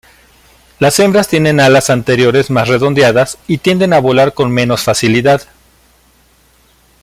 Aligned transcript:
Las 0.79 0.99
hembras 0.99 1.27
tienen 1.27 1.59
alas 1.59 1.91
anteriores 1.91 2.49
más 2.49 2.67
redondeadas 2.67 3.37
y 3.47 3.59
tienden 3.59 3.93
a 3.93 3.99
volar 3.99 4.33
con 4.33 4.49
menos 4.51 4.81
facilidad. 4.83 5.43